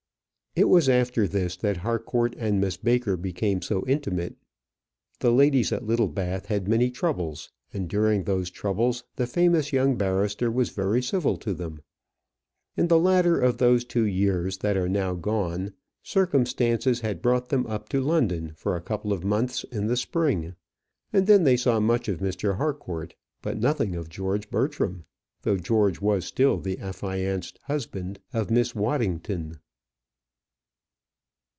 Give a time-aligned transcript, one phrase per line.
[0.53, 4.35] It was after this that Harcourt and Miss Baker became so intimate.
[5.21, 10.51] The ladies at Littlebath had many troubles, and during those troubles the famous young barrister
[10.51, 11.79] was very civil to them.
[12.75, 15.71] In the latter of those two years that are now gone,
[16.03, 20.55] circumstances had brought them up to London for a couple of months in the spring;
[21.13, 22.57] and then they saw much of Mr.
[22.57, 25.05] Harcourt, but nothing of George Bertram,
[25.43, 29.57] though George was still the affianced husband of Miss Waddington.